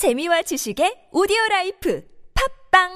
[0.00, 2.00] 재미와 지식의 오디오 life
[2.72, 2.88] 팟빵!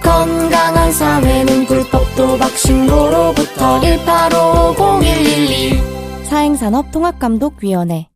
[0.00, 8.06] 건강한 사회는 불법도박 신고로부터 1850112 사행산업통합감독위원회.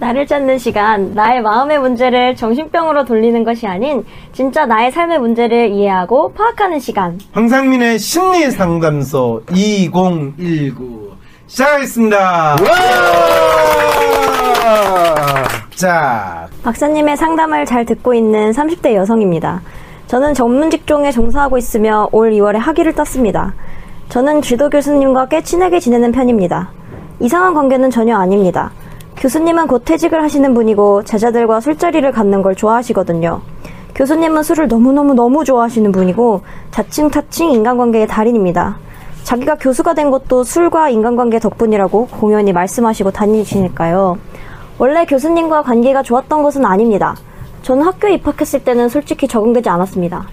[0.00, 6.32] 나를 찾는 시간, 나의 마음의 문제를 정신병으로 돌리는 것이 아닌 진짜 나의 삶의 문제를 이해하고
[6.32, 7.20] 파악하는 시간.
[7.30, 11.12] 황상민의 심리 상담소 2019
[11.46, 12.56] 시작하겠습니다.
[15.80, 19.62] 자, 박사님의 상담을 잘 듣고 있는 30대 여성입니다.
[20.08, 23.54] 저는 전문 직종에 종사하고 있으며 올 2월에 학위를 땄습니다.
[24.10, 26.70] 저는 지도 교수님과 꽤 친하게 지내는 편입니다.
[27.18, 28.72] 이상한 관계는 전혀 아닙니다.
[29.16, 33.40] 교수님은 곧 퇴직을 하시는 분이고 제자들과 술자리를 갖는 걸 좋아하시거든요.
[33.94, 36.42] 교수님은 술을 너무너무너무 좋아하시는 분이고
[36.72, 38.76] 자칭 타칭 인간관계의 달인입니다.
[39.24, 44.18] 자기가 교수가 된 것도 술과 인간관계 덕분이라고 공연히 말씀하시고 다니시니까요.
[44.80, 47.14] 원래 교수님과 관계가 좋았던 것은 아닙니다.
[47.60, 50.26] 저는 학교에 입학했을 때는 솔직히 적응되지 않았습니다.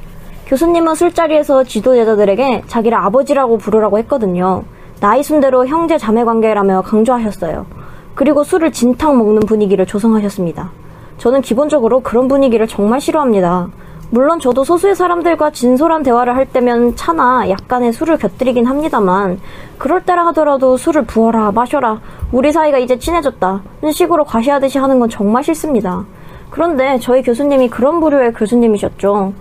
[0.45, 4.63] 교수님은 술자리에서 지도 제자들에게 자기를 아버지라고 부르라고 했거든요.
[5.01, 7.65] 나이 순대로 형제 자매 관계라며 강조하셨어요.
[8.15, 10.71] 그리고 술을 진탕 먹는 분위기를 조성하셨습니다.
[11.17, 13.67] 저는 기본적으로 그런 분위기를 정말 싫어합니다.
[14.09, 19.39] 물론 저도 소수의 사람들과 진솔한 대화를 할 때면 차나 약간의 술을 곁들이긴 합니다만
[19.77, 21.99] 그럴 때라 하더라도 술을 부어라 마셔라
[22.31, 26.05] 우리 사이가 이제 친해졌다 는 식으로 과시하듯이 하는 건 정말 싫습니다.
[26.49, 29.33] 그런데 저희 교수님이 그런 부류의 교수님이셨죠.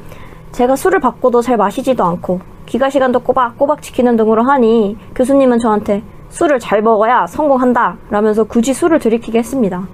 [0.50, 6.58] 제가 술을 받고도 잘 마시지도 않고 기가 시간도 꼬박꼬박 지키는 등으로 하니 교수님은 저한테 술을
[6.58, 9.86] 잘 먹어야 성공한다 라면서 굳이 술을 들이키게 했습니다.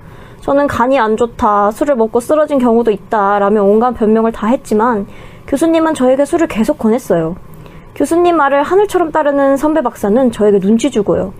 [0.42, 5.06] 저는 간이 안 좋다, 술을 먹고 쓰러진 경우도 있다 라며 온갖 변명을 다 했지만
[5.46, 7.36] 교수님은 저에게 술을 계속 권했어요.
[7.94, 11.32] 교수님 말을 하늘처럼 따르는 선배 박사는 저에게 눈치 주고요.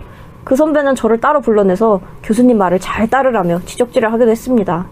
[0.45, 4.87] 그 선배는 저를 따로 불러내서 교수님 말을 잘 따르라며 지적질을 하기도 했습니다.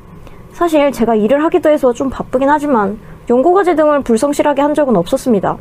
[0.52, 5.56] 사실 제가 일을 하기도 해서 좀 바쁘긴 하지만 연구과제 등을 불성실하게 한 적은 없었습니다.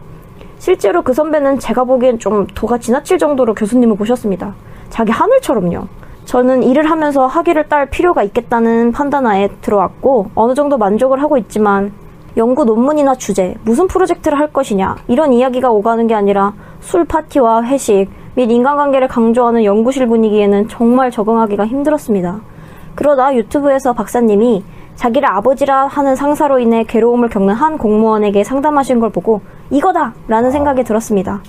[0.58, 4.54] 실제로 그 선배는 제가 보기엔 좀 도가 지나칠 정도로 교수님을 보셨습니다.
[4.88, 5.99] 자기 하늘처럼요.
[6.30, 11.92] 저는 일을 하면서 학위를 딸 필요가 있겠다는 판단하에 들어왔고 어느 정도 만족을 하고 있지만
[12.36, 18.08] 연구 논문이나 주제, 무슨 프로젝트를 할 것이냐 이런 이야기가 오가는 게 아니라 술 파티와 회식
[18.36, 22.40] 및 인간관계를 강조하는 연구실 분위기에는 정말 적응하기가 힘들었습니다.
[22.94, 24.62] 그러다 유튜브에서 박사님이
[24.94, 29.40] 자기를 아버지라 하는 상사로 인해 괴로움을 겪는 한 공무원에게 상담하신 걸 보고
[29.70, 30.14] 이거다!
[30.28, 31.42] 라는 생각이 들었습니다.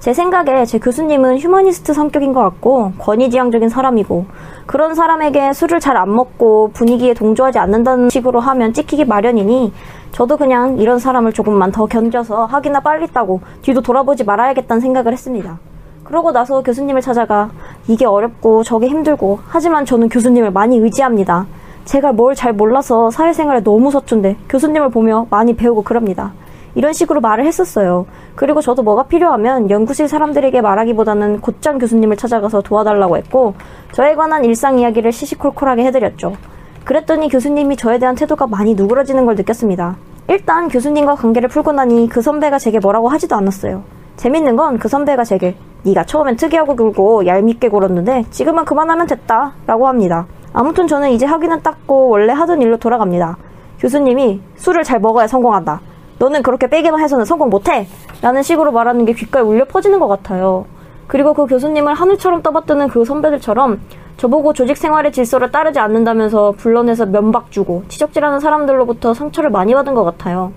[0.00, 4.26] 제 생각에 제 교수님은 휴머니스트 성격인 것 같고 권위지향적인 사람이고
[4.66, 9.72] 그런 사람에게 술을 잘 안 먹고 분위기에 동조하지 않는다는 식으로 하면 찍히기 마련이니
[10.12, 15.58] 저도 그냥 이런 사람을 조금만 더 견뎌서 학이나 빨리 따고 뒤도 돌아보지 말아야겠다는 생각을 했습니다.
[16.04, 17.50] 그러고 나서 교수님을 찾아가
[17.88, 21.46] 이게 어렵고 저게 힘들고 하지만 저는 교수님을 많이 의지합니다.
[21.84, 26.32] 제가 뭘 잘 몰라서 사회생활에 너무 서툰데 교수님을 보며 많이 배우고 그럽니다.
[26.74, 28.06] 이런 식으로 말을 했었어요.
[28.34, 33.54] 그리고 저도 뭐가 필요하면 연구실 사람들에게 말하기보다는 곧장 교수님을 찾아가서 도와달라고 했고
[33.92, 36.34] 저에 관한 일상 이야기를 시시콜콜하게 해드렸죠.
[36.84, 39.96] 그랬더니 교수님이 저에 대한 태도가 많이 누그러지는 걸 느꼈습니다.
[40.28, 43.82] 일단 교수님과 관계를 풀고 나니 그 선배가 제게 뭐라고 하지도 않았어요.
[44.16, 49.86] 재밌는 건 그 선배가 제게 네가 처음엔 특이하고 굴고 얄밉게 굴었는데 지금은 그만하면 됐다 라고
[49.86, 50.26] 합니다.
[50.52, 53.36] 아무튼 저는 이제 학위는 땄고 원래 하던 일로 돌아갑니다.
[53.78, 55.80] 교수님이 술을 잘 먹어야 성공한다.
[56.18, 57.86] 너는 그렇게 빼기만 해서는 성공 못해!
[58.22, 60.66] 라는 식으로 말하는 게 귓가에 울려 퍼지는 것 같아요.
[61.06, 63.80] 그리고 그 교수님을 하늘처럼 떠받드는 그 선배들처럼
[64.16, 70.02] 저보고 조직 생활의 질서를 따르지 않는다면서 불러내서 면박 주고 지적질하는 사람들로부터 상처를 많이 받은 것
[70.04, 70.52] 같아요.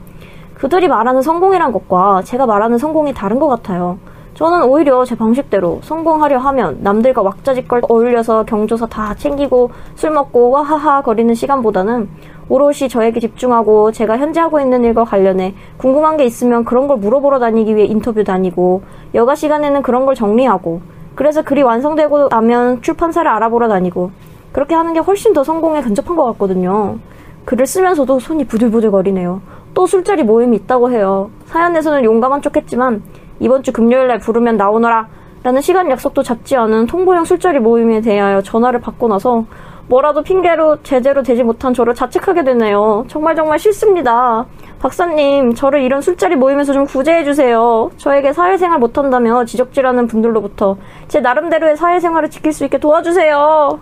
[0.56, 4.00] 그들이 말하는 성공이란 것과 제가 말하는 성공이 다른 것 같아요.
[4.34, 11.02] 저는 오히려 제 방식대로 성공하려 하면 남들과 왁자지껄 어울려서 경조사 다 챙기고 술 먹고 와하하
[11.02, 12.10] 거리는 시간보다는
[12.48, 17.40] 오롯이 저에게 집중하고 제가 현재 하고 있는 일과 관련해 궁금한 게 있으면 그런 걸 물어보러
[17.40, 18.84] 다니기 위해 인터뷰 다니고
[19.14, 20.82] 여가 시간에는 그런 걸 정리하고
[21.16, 24.12] 그래서 글이 완성되고 나면 출판사를 알아보러 다니고
[24.54, 26.98] 그렇게 하는 게 훨씬 더 성공에 근접한 것 같거든요.
[27.46, 29.42] 글을 쓰면서도 손이 부들부들 거리네요.
[29.74, 31.30] 또 술자리 모임이 있다고 해요.
[31.46, 33.02] 사연에서는 용감한 척 했지만
[33.42, 35.08] 이번 주 금요일 날 부르면 나오너라
[35.44, 39.46] 라는 시간 약속도 잡지 않은 통보형 술자리 모임에 대하여 전화를 받고 나서
[39.90, 43.04] 뭐라도 핑계로 제대로 되지 못한 저를 자책하게 되네요.
[43.08, 44.46] 정말 정말 싫습니다.
[44.80, 47.90] 박사님, 저를 이런 술자리 모임에서 좀 구제해주세요.
[47.98, 50.76] 저에게 사회생활 못한다며 지적질하는 분들로부터
[51.08, 53.80] 제 나름대로의 사회생활을 지킬 수 있게 도와주세요.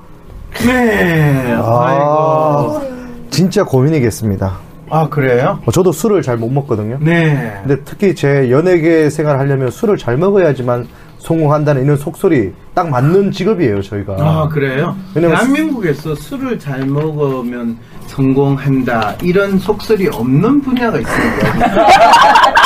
[0.66, 1.54] 네.
[1.62, 3.30] 아, 아이고.
[3.30, 4.69] 진짜 고민이겠습니다.
[4.90, 5.60] 아, 그래요?
[5.66, 6.98] 어, 저도 술을 잘 못 먹거든요.
[7.02, 7.60] 네.
[7.64, 10.88] 근데 특히 제 연예계 생활 하려면 술을 잘 먹어야지만
[11.20, 14.16] 성공한다는 이런 속설이 딱 맞는 직업이에요, 저희가.
[14.20, 14.96] 아 그래요?
[15.14, 17.78] 왜냐면 대한민국에서 술을 잘 먹으면
[18.08, 21.54] 성공한다 이런 속설이 없는 분야가 있습니다.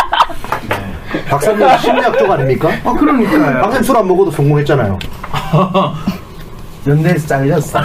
[1.30, 2.70] 박사님 심리학 쪽 아닙니까?
[2.84, 3.62] 아 그러니까요.
[3.62, 5.00] 박사님 술 안 먹어도 성공했잖아요.
[6.86, 7.80] 연대에서 잘렸어.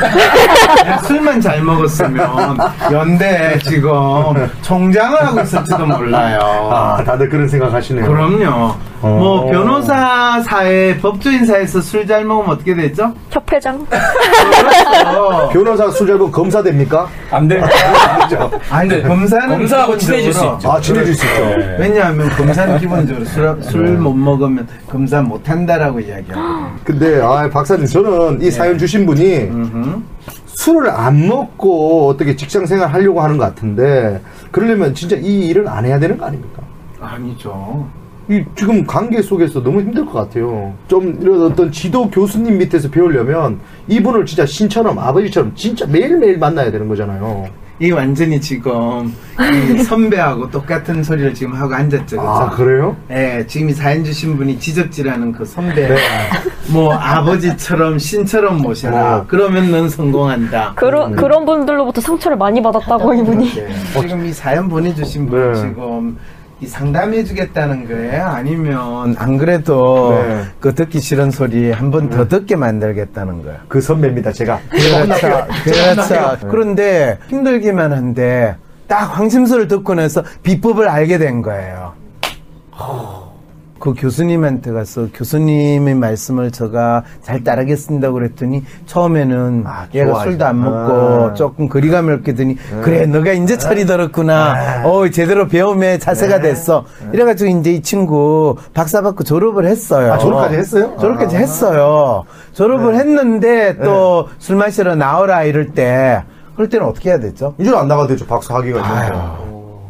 [1.06, 2.58] 술만 잘 먹었으면
[2.92, 3.92] 연대 지금
[4.62, 6.70] 총장을 하고 있을지도 몰라요.
[6.72, 8.06] 아, 다들 그런 생각 하시네요.
[8.06, 8.74] 그럼요.
[9.00, 9.46] 뭐 어.
[9.50, 13.12] 변호사 사회, 법조인 사회에서 술 잘 먹으면 어떻게 되죠?
[13.30, 13.84] 협회장.
[13.86, 15.48] 그렇죠.
[15.52, 17.06] 변호사 술 잘 먹으면 검사 됩니까?
[17.30, 17.60] 안 돼.
[18.70, 20.72] 아니 근데 검사는 검사하고 친해질 수 있죠.
[20.72, 21.42] 아, 친해질 수 있죠.
[21.78, 26.70] 왜냐하면 검사는 기본적으로 술 못 먹으면 검사 못 한다라고 이야기하거든요.
[26.84, 29.50] 근데, 아, 박사님, 저는 이 사연 주신 분이.
[30.46, 35.84] 술을 안 먹고 어떻게 직장 생활 하려고 하는 것 같은데, 그러려면 진짜 이 일을 안
[35.84, 36.62] 해야 되는 거 아닙니까?
[37.00, 37.86] 아니죠.
[38.30, 40.74] 이 지금 관계 속에서 너무 힘들 것 같아요.
[40.86, 43.58] 좀 이런 어떤 지도 교수님 밑에서 배우려면
[43.88, 47.46] 이분을 진짜 신처럼 아버지처럼 진짜 매일매일 만나야 되는 거잖아요.
[47.80, 49.14] 이게 완전히 지금
[49.72, 52.16] 이 선배하고 똑같은 소리를 지금 하고 앉았죠.
[52.16, 52.20] 그죠?
[52.20, 52.96] 아, 그래요?
[53.06, 55.96] 네, 지금 이 사연 주신 분이 지적질하는 그 선배, 네.
[56.72, 59.18] 뭐 아버지처럼 신처럼 모셔라.
[59.18, 59.24] 어.
[59.28, 60.72] 그러면 넌 성공한다.
[60.74, 63.54] 그런 그런 분들로부터 상처를 많이 받았다고 이분이.
[63.54, 63.68] 네.
[64.02, 65.60] 지금 이 사연 보내주신 분 네.
[65.60, 68.24] 지금 이 상담해주겠다는 거예요?
[68.26, 70.42] 아니면 안 그래도 네.
[70.60, 73.58] 그 듣기 싫은 소리 한 번 더 듣게 만들겠다는 거야?
[73.68, 74.60] 그 선배입니다, 제가.
[74.70, 75.46] 그렇죠.
[75.64, 76.48] 그렇죠.
[76.48, 78.56] 그런데 힘들기만 한데
[78.86, 81.92] 딱 황심소를 듣고 나서 비법을 알게 된 거예요.
[83.78, 90.22] 그 교수님한테 가서 교수님의 말씀을 제가 잘 따르겠습니다 그랬더니 처음에는 아, 얘가.
[90.22, 90.92] 술도 안 먹고
[91.30, 91.34] 아.
[91.34, 97.72] 조금 거리감을 없게더니 그래 너가 이제 철이 들었구나 어 제대로 배움의 자세가 됐어 이래가지고 이제
[97.72, 100.96] 이 친구 박사 받고 졸업을 했어요 아, 졸업까지 했어요?
[101.00, 101.38] 졸업까지 아.
[101.40, 106.22] 했어요 졸업을 했는데 또 술 마시러 나오라 이럴 때
[106.54, 107.54] 그럴 때는 어떻게 해야 되죠?
[107.58, 109.20] 이제 안 나가도 되죠, 박사 학위가 있는데.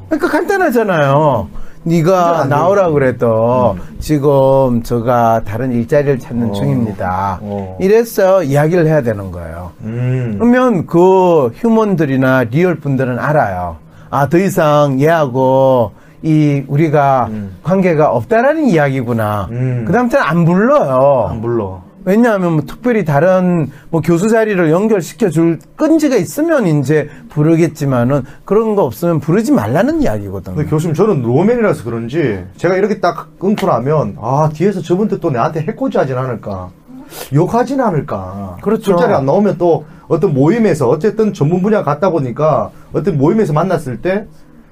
[0.08, 1.49] 그러니까 간단하잖아요.
[1.85, 2.91] 네가 안 나오라.
[2.91, 6.53] 그래도 지금 제가 다른 일자리를 찾는 어.
[6.53, 7.39] 중입니다.
[7.41, 7.77] 어.
[7.81, 9.73] 이래서 이야기를 해야 되는 거예요.
[9.83, 10.37] 음.
[10.39, 13.77] 그러면 그 human들이나 real 분들은 알아요.
[14.11, 15.93] 아, 더 이상 얘하고
[16.23, 17.29] 이 우리가
[17.63, 19.49] 관계가 없다라는 이야기구나.
[19.51, 19.85] 음.
[19.87, 21.27] 그 다음부터는 안 불러요.
[21.31, 21.88] 안 불러.
[22.09, 28.85] 왜냐하면 뭐 특별히 다른 뭐 교수 자리를 연결시켜 줄 끈지가 있으면 이제 부르겠지만은 그런 거
[28.85, 30.65] 없으면 부르지 말라는 이야기거든요.
[30.65, 35.99] 교수님, 저는 로맨이라서 그런지, 제가 이렇게 딱 끊고 나면, 아, 뒤에서 저분들 또 내한테 해코지
[35.99, 36.71] 하진 않을까.
[37.35, 38.57] 욕하진 않을까.
[38.63, 38.85] 그렇죠.
[38.85, 44.27] 술자리 안 나오면 또 어떤 모임에서, 어쨌든 전문 분야 갔다 보니까, 어떤 모임에서 만났을 때,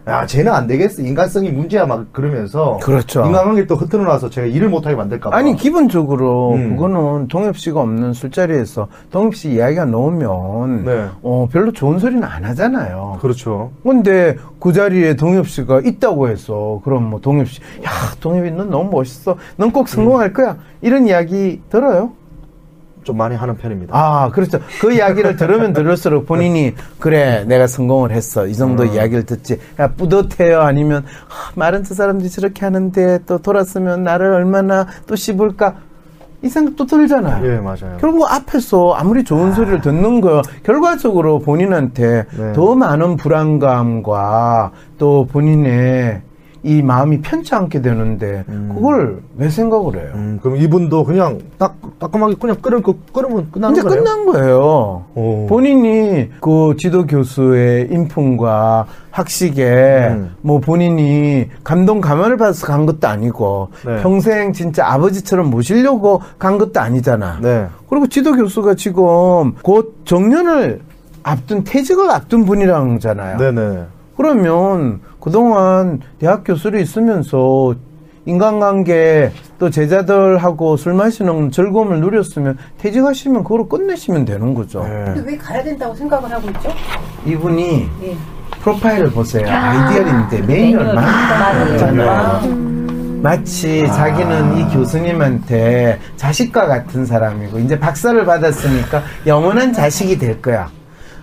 [0.08, 1.02] 야, 쟤는 안 되겠어.
[1.02, 1.84] 인간성이 문제야.
[1.84, 2.78] 막 그러면서.
[2.80, 3.24] 그렇죠.
[3.24, 5.36] 인간관계 또 흐트러놔서 제가 일을 못하게 만들까봐.
[5.36, 6.76] 아니 기본적으로 음.
[6.76, 11.06] 그거는 동엽 씨가 없는 술자리에서 동엽 씨 이야기가 나오면 네.
[11.22, 13.18] 어 별로 좋은 소리는 안 하잖아요.
[13.20, 13.72] 그렇죠.
[13.82, 18.90] 근데 그 자리에 동엽 씨가 있다고 해서 그럼 뭐 동엽 씨, 야 동엽이 넌 너무
[18.90, 22.12] 멋있어, 넌 꼭 성공할 거야 이런 이야기 들어요?
[23.06, 23.96] 좀 많이 하는 편입니다.
[23.96, 24.58] 아, 그렇죠.
[24.80, 29.58] 그 이야기를 들으면 들을수록 본인이 그래 내가 성공을 했어 이 정도 이야기를 듣지.
[29.78, 35.76] 야 뿌듯해요 아니면 아, 말은 저 사람들이 저렇게 하는데 또 돌았으면 나를 얼마나 또 씹을까
[36.42, 37.46] 이 생각 또 들잖아요.
[37.46, 37.96] 예, 맞아요.
[38.00, 42.52] 결국 앞에서 아무리 좋은 소리를 듣는 거 결과적으로 본인한테 네.
[42.54, 46.22] 더 많은 불안감과 또 본인의
[46.66, 48.44] 이 마음이 편치 않게 되는데
[48.74, 50.10] 그걸 왜 생각을 해요?
[50.16, 52.82] 음, 그럼 이분도 그냥 딱, 따끔하게 그냥 끓으면,
[53.12, 54.02] 끓으면 끝나는 이제 거예요?
[54.02, 55.04] 끝난 거예요.
[55.14, 55.46] 오.
[55.46, 60.34] 본인이 그 지도 교수의 인품과 학식에 음.
[60.42, 64.02] 뭐 본인이 감동 감화를 받아서 간 것도 아니고 네.
[64.02, 67.38] 평생 진짜 아버지처럼 모시려고 간 것도 아니잖아.
[67.40, 67.68] 네.
[67.88, 70.80] 그리고 지도 교수가 지금 곧 정년을
[71.22, 73.38] 앞둔 퇴직을 앞둔 분이라는 거잖아요.
[73.38, 73.84] 네네.
[74.16, 77.74] 그러면 그동안 대학 교수로 있으면서
[78.26, 84.82] 인간관계 또 제자들하고 술 마시는 즐거움을 누렸으면 퇴직하시면 그걸로 끝내시면 되는 거죠.
[84.82, 85.04] 네.
[85.14, 86.68] 근데 왜 가야 된다고 생각을 하고 있죠?
[87.24, 88.16] 이분이 예.
[88.60, 89.46] 프로파일을 보세요.
[89.48, 92.76] 아 이디어인데 매뉴얼 많잖아요.
[93.22, 100.68] 마치 자기는 이 교수님한테 자식과 같은 사람이고 이제 박사를 받았으니까 영원한 자식이 될 거야.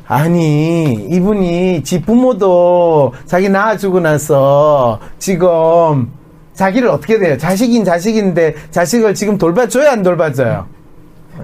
[0.08, 6.12] 아니 이분이 지 부모도 자기 낳아주고 나서 지금
[6.54, 7.38] 자기를 어떻게 돼요?
[7.38, 10.66] 자식인 자식인데 자식을 지금 돌봐줘야 안 돌봐줘요?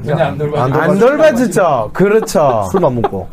[0.06, 0.64] 전혀 안 돌봐.
[0.66, 1.92] 안안 돌봐주죠.
[1.94, 2.68] 그렇죠.
[2.72, 3.28] 술만 먹고.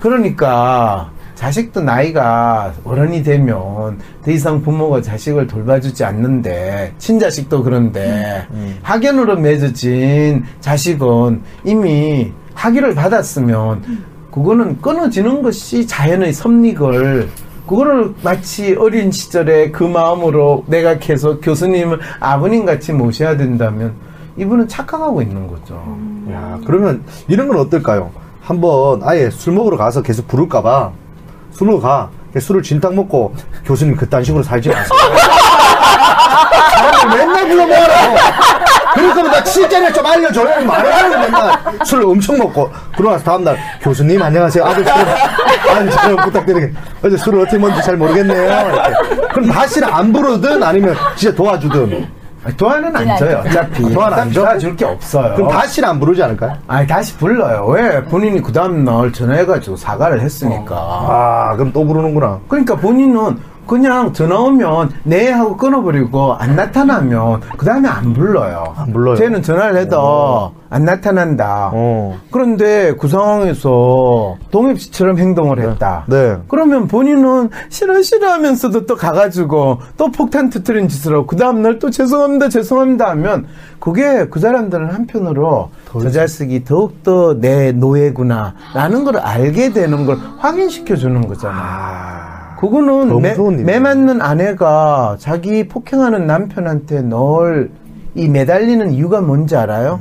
[0.00, 8.46] 그러니까 자식도 나이가 어른이 되면 더 이상 부모가 자식을 돌봐주지 않는데 친자식도 그런데
[8.82, 13.82] 학연으로 맺어진 자식은 이미 학위를 받았으면
[14.30, 17.28] 그거는 끊어지는 것이 자연의 섭리걸
[17.66, 23.94] 그거를 마치 어린 시절에 그 마음으로 내가 계속 교수님을 아버님 같이 모셔야 된다면
[24.36, 25.74] 이분은 착각하고 있는 거죠.
[26.32, 28.10] 야, 그러면 이런 건 어떨까요?
[28.42, 30.90] 한번 아예 술 먹으러 가서 계속 부를까봐
[31.52, 32.10] 술 먹으러 가.
[32.38, 33.34] 술을 진탕 먹고
[33.64, 34.88] 교수님 그딴 식으로 살지 마세요.
[37.12, 38.59] 맨날 불러 모아라.
[39.00, 40.64] 그러니까 나 실제를 좀 알려줘요.
[40.64, 44.64] 말하는 맨날 술을 엄청 먹고 그러고 나서 다음날 교수님 안녕하세요.
[44.64, 44.92] 아들 술
[45.70, 46.72] 아니 저 부탁드리게
[47.04, 48.42] 어제 술을 어떻게 먹는지 잘 모르겠네요.
[48.44, 49.28] 이렇게.
[49.32, 52.06] 그럼 다시는 안 부르든 아니면 진짜 도와주든
[52.56, 53.42] 도안은 안 줘요.
[53.46, 54.40] 어차피 도안은 안 줘?
[54.40, 55.34] 도와줄 게 없어요.
[55.34, 56.54] 그럼 다시는 안 부르지 않을까요?
[56.66, 57.66] 아니 다시 불러요.
[57.66, 60.74] 왜 본인이 그 다음 날 전화해가지고 사과를 했으니까.
[60.74, 62.40] 아 그럼 또 부르는구나.
[62.48, 63.38] 그러니까 본인은
[63.70, 68.74] 그냥 전화 오면 네 하고 끊어버리고 안 나타나면 그 다음에 안 불러요.
[68.76, 69.14] 안 불러요?
[69.14, 71.70] 쟤는 전화를 해도 안 나타난다.
[71.72, 72.18] 어.
[72.32, 76.02] 그런데 그 상황에서 동엽 씨처럼 행동을 했다.
[76.08, 76.38] 네.
[76.48, 81.90] 그러면 본인은 싫어 싫어 하면서도 또 가가지고 또 폭탄 터트린 짓을 하고 그 다음날 또
[81.90, 83.46] 죄송합니다 죄송합니다 하면
[83.78, 90.96] 그게 그 사람들은 한편으로 저 자식이 더욱더 내 노예구나 라는 걸 알게 되는 걸 확인시켜
[90.96, 91.54] 주는 거잖아.
[91.56, 92.39] 아.
[92.60, 93.34] 그거는 매.
[93.64, 99.98] 매 맞는 아내가 자기 폭행하는 남편한테 늘이 매달리는 이유가 뭔지 알아요?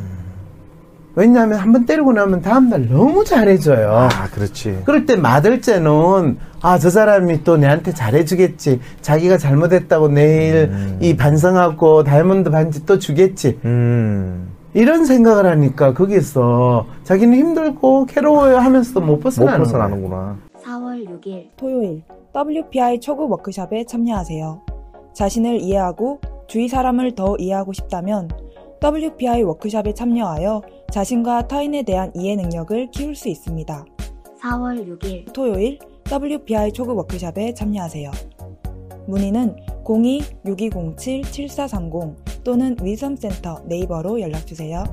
[1.16, 3.92] 왜냐하면 한 번 때리고 나면 다음날 너무 잘해줘요.
[4.12, 4.84] 아, 그렇지.
[4.86, 12.04] 그럴 때 맞을 때는 아 저 사람이 또 내한테 잘해주겠지 자기가 잘못했다고 내일 이 반성하고
[12.04, 14.50] 다이아몬드 반지 또 주겠지 음.
[14.74, 19.64] 이런 생각을 하니까 거기서 자기는 힘들고 괴로워요 하면서도 못못 벗어나는 거예요.
[19.64, 20.36] 벗어나는구나.
[20.70, 22.04] 4월 6일 토요일
[22.36, 24.62] WPI 초급 워크샵에 참여하세요.
[25.14, 28.30] 자신을 이해하고 주위 사람을 더 이해하고 싶다면
[28.84, 30.62] WPI 워크샵에 참여하여
[30.92, 33.86] 자신과 타인에 대한 이해 능력을 키울 수 있습니다.
[34.42, 35.80] 4월 6일 토요일
[36.12, 38.12] WPI 초급 워크샵에 참여하세요.
[39.08, 44.84] 문의는 02-6207-7430 또는 위섬센터 네이버로 연락주세요.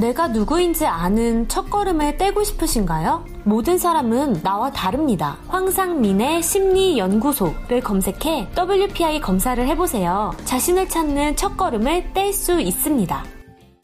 [0.00, 3.22] 내가 누구인지 아는 첫걸음을 떼고 싶으신가요?
[3.44, 5.36] 모든 사람은 나와 다릅니다.
[5.48, 10.32] 황상민의 심리연구소를 검색해 WPI 검사를 해보세요.
[10.46, 13.24] 자신을 찾는 첫걸음을 뗄 수 있습니다.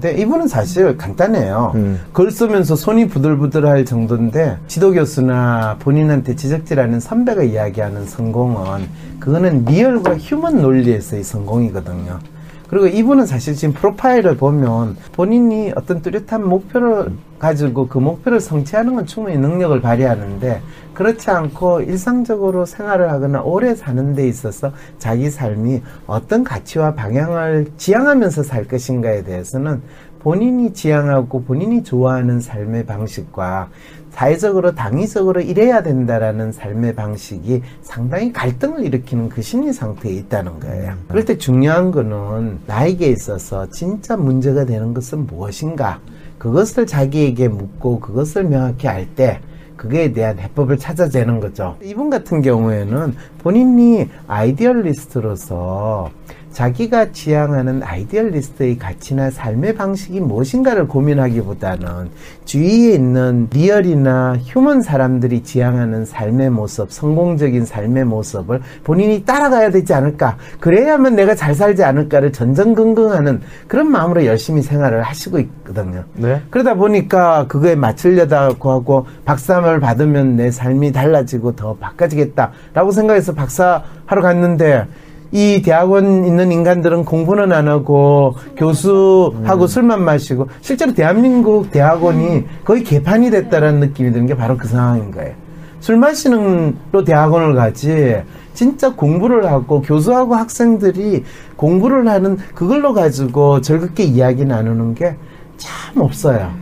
[0.01, 1.73] 근데 이분은 사실 간단해요.
[1.75, 2.01] 음.
[2.13, 8.89] 글 쓰면서 손이 부들부들할 정도인데 지도 교수나 본인한테 지적질하는 선배가 이야기하는 성공은
[9.21, 12.21] 그거는 리얼과 휴먼 논리에서의 성공이거든요.
[12.69, 19.07] 그리고 이분은 사실 지금 프로파일을 보면 본인이 어떤 뚜렷한 목표를 가지고 그 목표를 성취하는 건
[19.07, 20.63] 충분히 능력을 발휘하는데
[20.95, 28.43] 그렇지 않고 일상적으로 생활을 하거나 오래 사는 데 있어서 자기 삶이 어떤 가치와 방향을 지향하면서
[28.43, 29.83] 살 것인가에 대해서는
[30.21, 33.69] 본인이 지향하고 본인이 좋아하는 삶의 방식과
[34.17, 40.95] 사회적으로 당위적으로 이래야 된다라는 삶의 방식이 상당히 갈등을 일으키는 그 심리 상태에 있다는 거예요.
[41.07, 46.01] 그럴 때 중요한 거는 나에게 있어서 진짜 문제가 되는 것은 무엇인가?
[46.39, 49.41] 그것을 자기에게 묻고 그것을 명확히 알때
[49.77, 51.77] 그거에 대한 해법을 찾아내는 거죠.
[51.83, 56.11] 이분 같은 경우에는 본인이 아이디얼리스트로서
[56.57, 62.09] 자기가 지향하는 idealist의 가치나 삶의 방식이 무엇인가를 고민하기보다는
[62.47, 70.39] 주위에 있는 real이나 human 사람들이 지향하는 삶의 모습, 성공적인 삶의 모습을 본인이 따라가야 되지 않을까.
[70.59, 76.05] 그래야만 내가 잘 살지 않을까를 전전긍긍하는 그런 마음으로 열심히 생활을 하시고 있거든요.
[76.15, 76.41] 네.
[76.49, 84.87] 그러다 보니까 그거에 맞추려고 하고 박사를 받으면 내 삶이 달라지고 더 바꿔지겠다라고 생각해서 박사하러 갔는데
[85.33, 93.31] 이 대학원 있는 인간들은 공부는 안 하고 교수하고 술만 마시고 실제로 대한민국 대학원이 거의 개판이
[93.31, 95.35] 됐다라는 느낌이 드는 게 바로 그 상황인 거예요.
[95.81, 98.23] 술 마시는 로 대학원을 가지
[98.55, 101.25] 진짜 공부를 하고 교수하고 학생들이
[101.57, 105.17] 공부를 하는 그걸로 가지고 즐겁게 이야기 나누는 게
[105.57, 106.53] 참 없어요.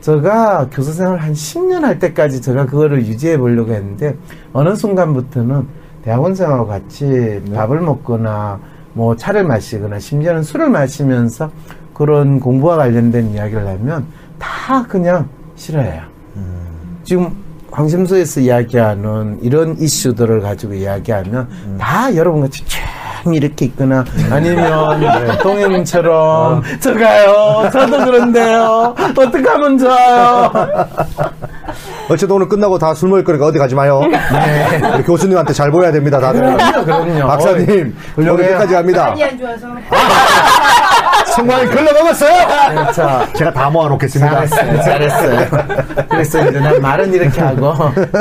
[0.00, 4.16] 제가 교수 생활 한 10년 할 때까지 제가 그거를 유지해 보려고 했는데
[4.52, 5.66] 어느 순간부터는
[6.04, 8.58] 대학원생하고 같이 밥을 먹거나
[8.92, 11.50] 뭐 차를 마시거나 심지어는 술을 마시면서
[11.94, 14.06] 그런 공부와 관련된 이야기를 하면
[14.38, 16.02] 다 그냥 싫어해요.
[17.04, 17.30] 지금
[17.70, 22.80] 광심소에서 이야기하는 이런 이슈들을 가지고 이야기하면 다 여러분같이 쫙
[23.32, 25.00] 이렇게 있거나 아니면
[25.42, 27.70] 동영처럼 저가요.
[27.70, 28.94] 저도 그런데요.
[28.98, 30.50] 어떻게 하면 좋아요
[32.10, 34.00] 어쨌든 오늘 끝나고 다 술 먹을 거니까 어디 가지 마요.
[34.10, 34.90] 네.
[34.94, 36.40] 우리 교수님한테 잘 보여야 됩니다, 다들.
[36.40, 37.26] 그럼요, 그럼요.
[37.28, 38.36] 박사님, 오늘.
[38.36, 39.04] 끝까지 갑니다.
[39.10, 39.68] 많이 안 좋아서.
[41.36, 42.46] 성광이 글러 먹었어요?
[42.70, 43.32] 그렇죠.
[43.34, 44.46] 제가 다 모아놓겠습니다.
[44.46, 45.46] 잘했어요, 잘했어요.
[46.08, 47.72] 그래서 이제 난 말은 이렇게 하고,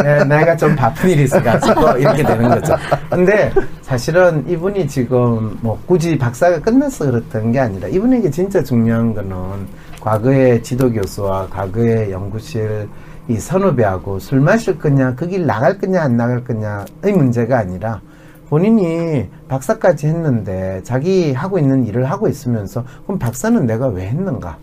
[0.04, 2.76] 네, 내가 좀 바쁜 일이 있어가지고, 이렇게 되는 거죠.
[3.10, 9.68] 근데 사실은 이분이 지금 뭐 굳이 박사가 끝나서 그렇던 게 아니라, 이분에게 진짜 중요한 거는
[10.00, 12.88] 과거의 지도 교수와 과거의 연구실
[13.30, 18.02] 이 선후배하고 술 마실 거냐, 그 길 나갈 거냐, 안 나갈 거냐의 문제가 아니라,
[18.50, 24.58] 본인이 박사까지 했는데 자기 하고 있는 일을 하고 있으면서 그럼 박사는 내가 왜 했는가?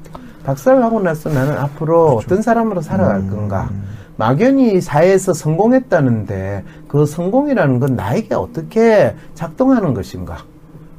[0.45, 3.71] 박사를 하고 나서 나는 앞으로 어떤 사람으로 살아갈 건가?
[4.17, 10.39] 막연히 사회에서 성공했다는데 그 성공이라는 건 나에게 어떻게 작동하는 것인가?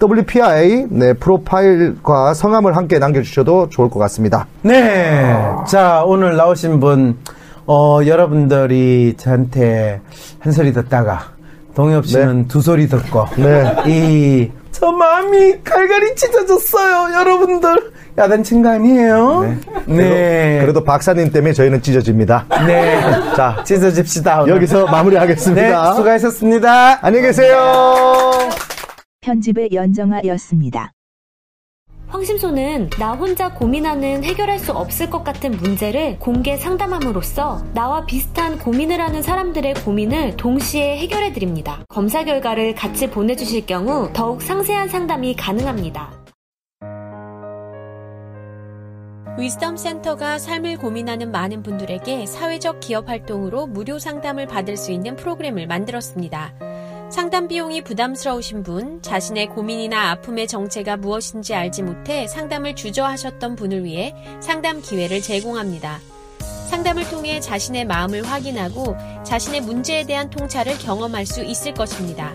[0.00, 4.46] WPI 네, 프로파일과 성함을 함께 남겨주셔도 좋을 것 같습니다.
[4.62, 5.36] 네.
[5.66, 7.16] 자, 오늘 나오신 분,
[7.66, 10.00] 어, 여러분들이 저한테
[10.38, 11.32] 한 소리 듣다가,
[11.78, 13.72] 동엽 씨는 두 소리 듣고, 네.
[13.86, 17.92] 이, 저 마음이 갈갈이 찢어졌어요, 여러분들.
[18.18, 19.42] 야단친 거 아니에요?
[19.42, 19.60] 네.
[19.86, 22.46] 그래도, 그래도 박사님 때문에 저희는 찢어집니다.
[22.66, 23.00] 네.
[23.36, 24.42] 자, 찢어집시다.
[24.42, 24.56] 오늘.
[24.56, 25.90] 여기서 마무리하겠습니다.
[25.90, 26.98] 네, 수고하셨습니다.
[27.00, 27.56] 안녕히 계세요.
[29.20, 30.90] 편집의 연정아였습니다.
[32.08, 39.00] 황심소는 나 혼자 고민하는 해결할 수 없을 것 같은 문제를 공개 상담함으로써 나와 비슷한 고민을
[39.00, 41.84] 하는 사람들의 고민을 동시에 해결해 드립니다.
[41.88, 46.12] 검사 결과를 같이 보내주실 경우 더욱 상세한 상담이 가능합니다.
[49.38, 55.68] 위즈덤 센터가 삶을 고민하는 많은 분들에게 사회적 기업 활동으로 무료 상담을 받을 수 있는 프로그램을
[55.68, 56.54] 만들었습니다.
[57.10, 64.14] 상담 비용이 부담스러우신 분, 자신의 고민이나 아픔의 정체가 무엇인지 알지 못해 상담을 주저하셨던 분을 위해
[64.40, 66.00] 상담 기회를 제공합니다.
[66.68, 68.94] 상담을 통해 자신의 마음을 확인하고
[69.24, 72.34] 자신의 문제에 대한 통찰을 경험할 수 있을 것입니다.